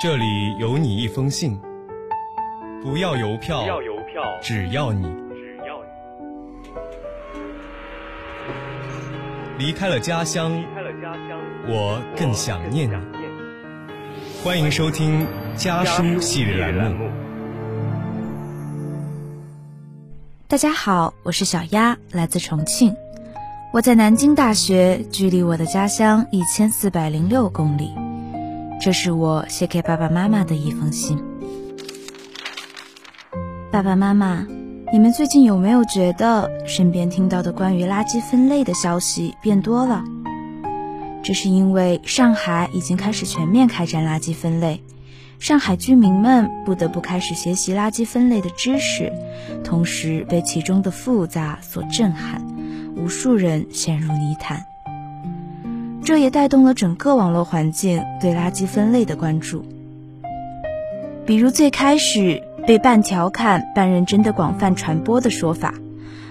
[0.00, 1.60] 这里有你一封信，
[2.82, 5.78] 不要邮票，不要邮票，只要你只要
[9.58, 12.92] 你离开了家乡，离开了家乡，我更想念你。
[12.92, 14.42] 想念你。
[14.42, 17.06] 欢迎收听家书系列栏目。
[20.48, 22.96] 大家好，我是小丫，来自重庆。
[23.70, 27.92] 我在南京大学，距离我的家乡一千四百零六公里。
[28.80, 31.22] 这是我写给爸爸妈妈的一封信。
[33.70, 34.46] 爸爸妈妈，
[34.90, 40.02] 你们最近有没有觉得身边听到的关于垃圾分类的消息变多了？
[41.22, 44.82] 这是因为上海已经开始全面开展垃圾分类，
[45.38, 49.12] 上海居民们不得不开始学习垃圾分类的知识，
[49.62, 52.42] 同时被其中的复杂所震撼，
[52.96, 54.64] 无数人陷入泥潭。
[56.02, 59.64] 这也带动了整个网络环境对垃圾分类的关注。
[61.26, 65.74] 比如最开始被半调侃半认真的广泛传播的说法：“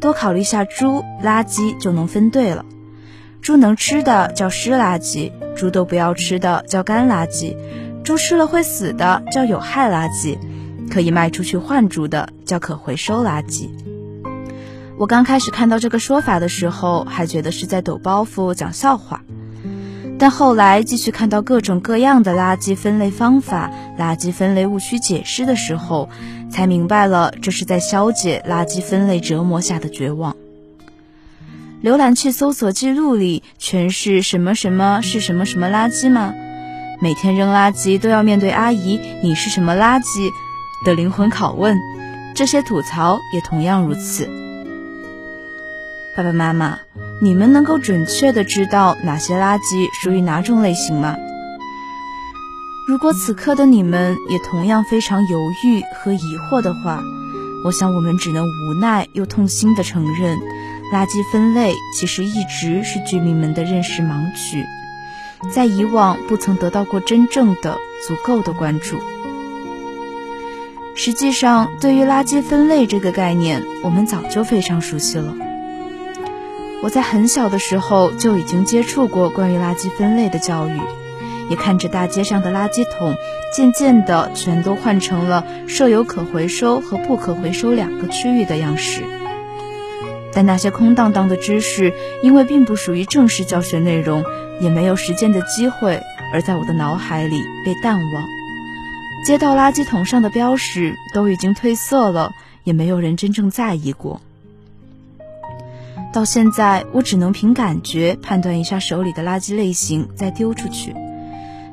[0.00, 2.64] 多考虑下猪，垃圾就能分对了。
[3.42, 7.56] 猪能吃的叫湿垃圾，猪都不要吃的叫干垃圾，
[8.02, 10.36] 猪吃了会死的叫有害垃圾，
[10.90, 13.68] 可以卖出去换猪的叫可回收垃圾。”
[14.98, 19.22] 我刚开始看到这个说法的时候，还觉得是在抖包袱讲笑话。
[20.20, 26.10] 但后来继续看到各种各样的垃圾分类方法、垃圾分类误区解释的时候，
[26.50, 30.36] 才明白了这是在消解垃圾分类折磨下的绝望。
[31.82, 36.34] 浏览器搜索记录里全是什么什么是什么什么垃圾吗？
[37.00, 40.30] 每天扔垃圾都要面对阿姨“你是什么垃圾”
[40.84, 41.78] 的灵魂拷问，
[42.34, 44.28] 这些吐槽也同样如此。
[46.14, 46.78] 爸爸妈妈。
[47.22, 51.16] 你们能够准确的知道哪些垃圾属于哪种类型吗？
[52.88, 57.02] 如果此刻的你们也同样非常犹豫和疑惑的话，
[57.62, 60.38] 我想我们只能无奈又痛心的承认，
[60.94, 64.64] 垃圾分类其实一直是居民们的认识盲区，
[65.52, 67.76] 在以往不曾得到过真正的
[68.08, 68.96] 足够的关注。
[70.96, 75.49] 实际上，对于垃圾分类这个概念，我们早就非常熟悉了。
[76.82, 80.80] 我在很小的时候就已经接触过关于垃圾分类的教育，
[81.50, 83.14] 也看着大街上的垃圾桶
[83.54, 89.02] 渐渐的全都换成了设有可回收和不可回收两个区域的样式。
[90.32, 91.92] 但那些空荡荡的知识，
[92.22, 94.24] 因为并不属于正式教学内容，
[94.60, 96.00] 也没有实践的机会，
[96.32, 98.24] 而在我的脑海里被淡忘。
[99.26, 102.30] 街道垃圾桶上的标识都已经褪色了，
[102.64, 104.20] 也没有人真正在意过。
[106.12, 110.94] 到现在，我只能凭感觉判断一下手里的垃圾类型，再丢出去。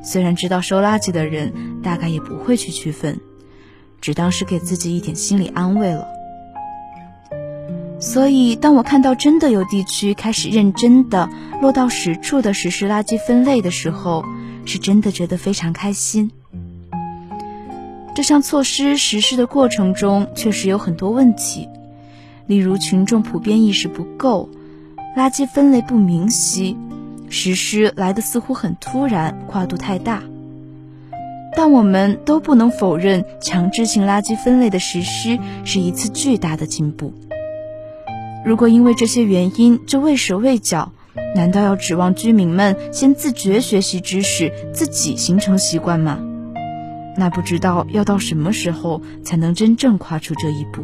[0.03, 3.19] 虽然知道收垃圾的人大概也不会去区分，
[3.99, 6.07] 只当是给自己一点心理安慰了。
[7.99, 11.27] 所以，当我看到真的有地区开始认真的
[11.61, 14.23] 落到实处的实施垃圾分类的时候，
[14.65, 16.29] 是真的觉得非常开心。
[18.13, 21.67] 这项措施实施的过程中，确实有很多问题。
[22.47, 24.49] 例如，群众普遍意识不够，
[25.15, 26.77] 垃圾分类不明晰，
[27.29, 30.23] 实施来的似乎很突然，跨度太大。
[31.55, 37.13] 但我们都不能否认，强制性垃圾分类的实施是一次巨大的进步。
[38.45, 40.91] 如果因为这些原因就畏手畏脚，
[41.35, 46.19] 难道要指望居民们先自觉学习知识，自己形成习惯吗？
[47.17, 50.83] 那不知道要到什么时候才能真正跨出这一步？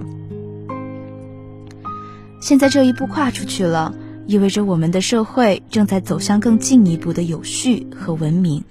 [2.43, 3.93] 现在这一步跨出去了，
[4.27, 8.65] 意味着我们的社会正在走向更进一步的有序和文明。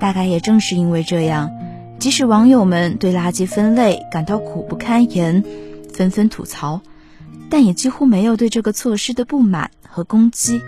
[0.00, 1.48] 大概也正是因为这样，
[2.00, 5.44] 即使网友们对垃圾分类感到苦不堪言，
[5.94, 6.80] 纷纷吐槽，
[7.48, 10.60] 但也几乎没有对这个措施的不满和攻击。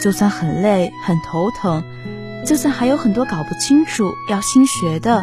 [0.00, 1.84] 就算很累很头疼，
[2.46, 5.22] 就算还有很多搞不清楚要新学的，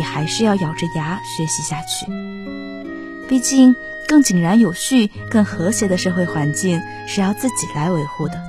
[0.00, 2.04] 也还是要咬着牙学习下去。
[3.28, 3.76] 毕竟。
[4.08, 8.42] 更井然有序、更和谐的社会环境是要自己来维护的。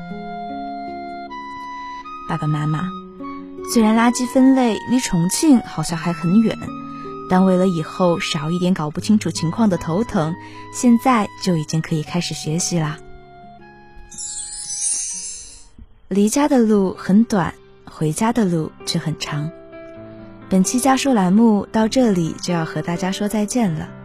[2.29, 2.87] 爸爸妈妈，
[3.73, 6.57] 虽然垃圾分类离重庆好像还很远，
[7.29, 10.33] 但为了以后少一点搞不清楚情况的头疼，
[10.73, 12.97] 现在就已经可以开始学习啦。
[16.07, 17.53] 离家的路很短，
[17.83, 19.51] 回家的路却很长。
[20.47, 23.98] 本期家书栏目到这里就要和大家说再见了。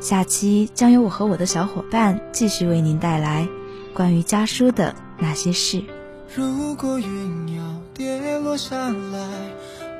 [0.00, 3.46] 下期将由我和我的小伙伴继续为您带来
[3.92, 5.84] 关于家书的那些事。
[6.34, 7.62] 如果云要
[7.92, 9.28] 跌落下来，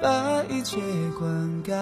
[0.01, 0.79] 把一切
[1.19, 1.75] 灌溉，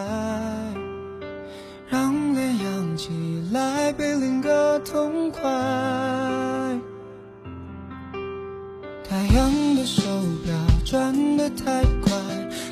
[1.88, 3.10] 让脸扬起
[3.52, 5.40] 来，比另个痛快。
[9.08, 10.02] 太阳的手
[10.44, 10.54] 表
[10.84, 12.12] 转得太快，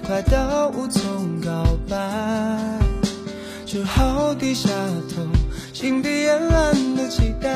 [0.06, 1.96] 快到无从告白，
[3.64, 4.68] 只好低下
[5.14, 5.22] 头，
[5.78, 7.52] 心底慵懒的期待。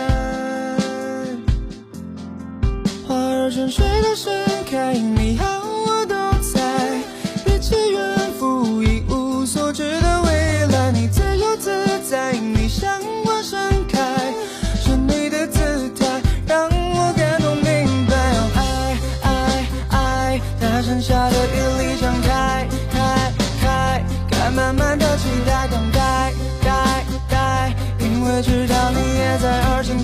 [3.08, 4.31] 花儿沉睡的盛
[4.70, 5.46] 开，你好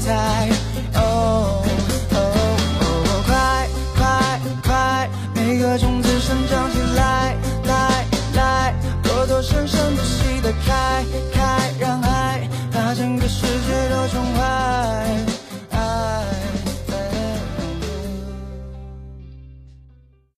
[0.07, 0.66] 在